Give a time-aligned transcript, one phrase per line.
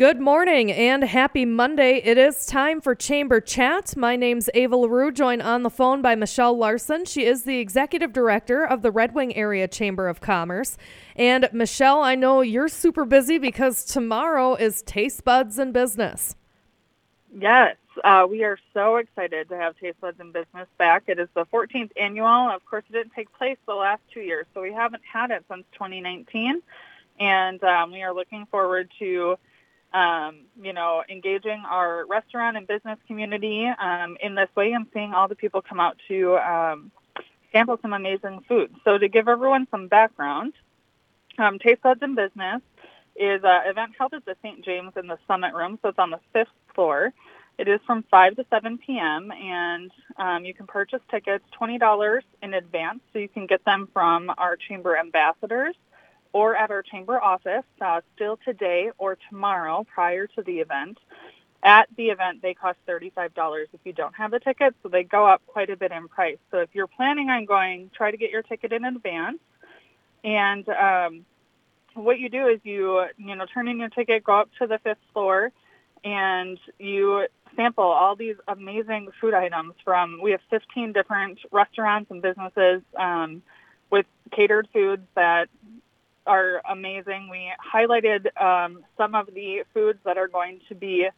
[0.00, 2.00] Good morning and happy Monday.
[2.02, 3.94] It is time for Chamber Chat.
[3.98, 7.04] My name's Ava LaRue, joined on the phone by Michelle Larson.
[7.04, 10.78] She is the executive director of the Red Wing Area Chamber of Commerce.
[11.16, 16.34] And Michelle, I know you're super busy because tomorrow is Taste Buds in Business.
[17.38, 21.02] Yes, uh, we are so excited to have Taste Buds in Business back.
[21.08, 22.48] It is the 14th annual.
[22.48, 25.44] Of course, it didn't take place the last two years, so we haven't had it
[25.50, 26.62] since 2019.
[27.18, 29.36] And um, we are looking forward to
[29.92, 35.12] um, you know, engaging our restaurant and business community um, in this way and seeing
[35.12, 36.90] all the people come out to um,
[37.52, 38.72] sample some amazing food.
[38.84, 40.52] So to give everyone some background,
[41.38, 42.62] um, Taste Buds in Business
[43.16, 44.64] is an event held at the St.
[44.64, 47.12] James in the Summit Room, so it's on the fifth floor.
[47.58, 52.54] It is from 5 to 7 p.m., and um, you can purchase tickets $20 in
[52.54, 55.74] advance, so you can get them from our chamber ambassadors
[56.32, 60.98] or at our chamber office uh, still today or tomorrow prior to the event.
[61.62, 65.26] At the event, they cost $35 if you don't have a ticket, so they go
[65.26, 66.38] up quite a bit in price.
[66.50, 69.38] So if you're planning on going, try to get your ticket in advance.
[70.24, 71.26] And um,
[71.94, 74.78] what you do is you, you know, turn in your ticket, go up to the
[74.78, 75.52] fifth floor,
[76.02, 82.22] and you sample all these amazing food items from, we have 15 different restaurants and
[82.22, 83.42] businesses um,
[83.90, 85.48] with catered foods that
[86.26, 87.28] are amazing.
[87.30, 91.08] We highlighted um, some of the foods that are going to be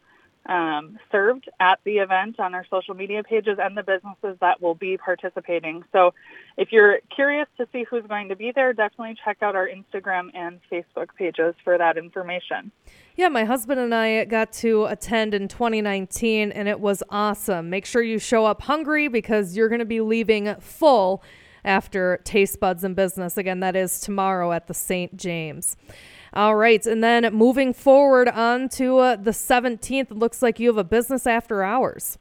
[0.45, 4.75] um, served at the event on our social media pages and the businesses that will
[4.75, 5.83] be participating.
[5.91, 6.13] So
[6.57, 10.29] if you're curious to see who's going to be there, definitely check out our Instagram
[10.33, 12.71] and Facebook pages for that information.
[13.15, 17.69] Yeah, my husband and I got to attend in 2019 and it was awesome.
[17.69, 21.23] Make sure you show up hungry because you're going to be leaving full
[21.65, 23.37] after Taste Buds and Business.
[23.37, 25.15] Again, that is tomorrow at the St.
[25.17, 25.75] James.
[26.33, 30.69] All right, and then moving forward on to uh, the 17th, it looks like you
[30.69, 32.17] have a business after hours.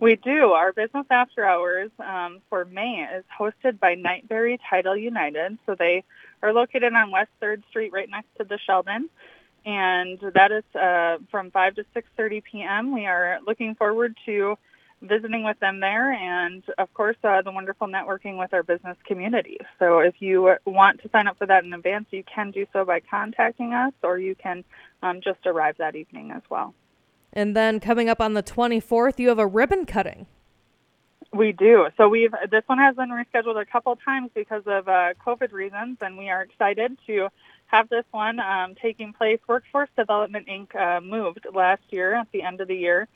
[0.00, 0.52] We do.
[0.52, 5.58] Our business after hours um, for May is hosted by Knight Barry Title United.
[5.66, 6.04] So they
[6.42, 9.10] are located on West Third Street, right next to the Sheldon,
[9.66, 12.94] and that is uh, from 5 to 6:30 p.m.
[12.94, 14.56] We are looking forward to
[15.02, 19.58] visiting with them there, and of course, uh, the wonderful networking with our business community.
[19.78, 22.84] So, if you want to sign up for that in advance, you can do so
[22.84, 24.64] by contacting us, or you can
[25.02, 26.74] um, just arrive that evening as well.
[27.32, 30.26] And then coming up on the 24th, you have a ribbon cutting.
[31.32, 31.86] We do.
[31.96, 35.98] So we've this one has been rescheduled a couple times because of uh, COVID reasons,
[36.00, 37.28] and we are excited to
[37.66, 39.38] have this one um, taking place.
[39.46, 40.74] Workforce Development Inc.
[40.74, 43.06] Uh, moved last year at the end of the year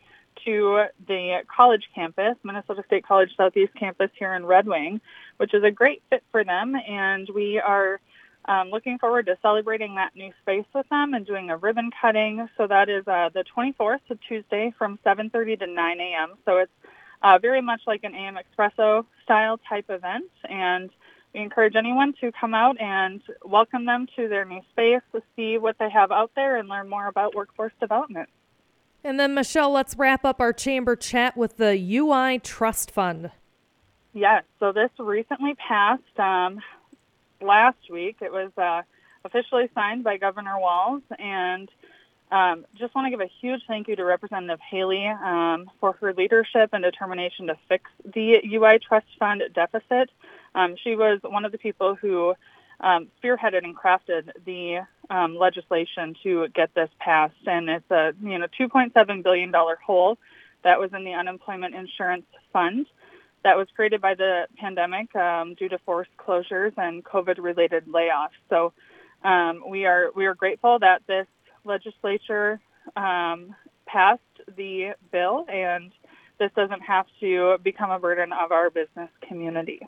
[0.44, 5.00] to the college campus, Minnesota State College Southeast campus here in Red Wing,
[5.36, 6.74] which is a great fit for them.
[6.74, 8.00] And we are
[8.46, 12.48] um, looking forward to celebrating that new space with them and doing a ribbon cutting.
[12.56, 16.34] So that is uh, the 24th, so Tuesday, from 7:30 to 9 a.m.
[16.44, 16.72] So it's
[17.22, 20.90] uh, very much like an AM Espresso style type event, and
[21.32, 25.58] we encourage anyone to come out and welcome them to their new space to see
[25.58, 28.28] what they have out there and learn more about workforce development.
[29.04, 33.31] And then, Michelle, let's wrap up our chamber chat with the UI Trust Fund.
[34.15, 36.60] Yes, so this recently passed um,
[37.43, 38.16] last week.
[38.22, 38.81] It was uh,
[39.25, 41.03] officially signed by Governor Walz.
[41.19, 41.69] and
[42.31, 46.14] um, just want to give a huge thank you to Representative Haley um, for her
[46.14, 50.10] leadership and determination to fix the UI Trust Fund deficit.
[50.54, 52.34] Um, she was one of the people who
[52.80, 54.80] um, spearheaded and crafted the
[55.10, 60.18] um, legislation to get this passed, and it's a you know 2.7 billion dollar hole
[60.62, 62.86] that was in the unemployment insurance fund
[63.44, 68.30] that was created by the pandemic um, due to forced closures and COVID-related layoffs.
[68.48, 68.72] So
[69.22, 71.26] um, we are we are grateful that this
[71.64, 72.60] legislature
[72.96, 73.54] um,
[73.86, 74.20] passed
[74.56, 75.92] the bill, and
[76.38, 79.86] this doesn't have to become a burden of our business community.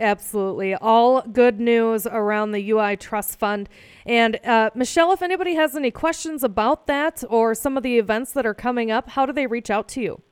[0.00, 0.74] Absolutely.
[0.74, 3.68] All good news around the UI Trust Fund.
[4.04, 8.32] And uh, Michelle, if anybody has any questions about that or some of the events
[8.32, 10.22] that are coming up, how do they reach out to you?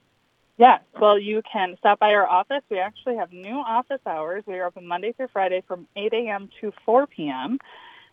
[0.58, 2.62] Yeah, well, you can stop by our office.
[2.70, 4.44] We actually have new office hours.
[4.46, 6.50] We are open Monday through Friday from 8 a.m.
[6.60, 7.58] to 4 p.m.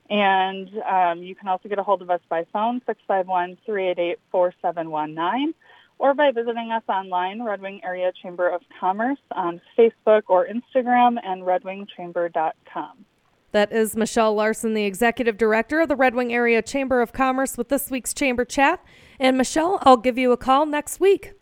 [0.09, 5.53] And um, you can also get a hold of us by phone, 651 388 4719
[5.99, 11.17] or by visiting us online, Red Wing Area Chamber of Commerce on Facebook or Instagram
[11.23, 13.05] and redwingchamber.com.
[13.51, 17.57] That is Michelle Larson, the Executive Director of the Red Wing Area Chamber of Commerce,
[17.57, 18.83] with this week's Chamber Chat.
[19.19, 21.33] And Michelle, I'll give you a call next week.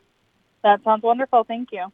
[0.64, 1.44] That sounds wonderful.
[1.44, 1.92] Thank you.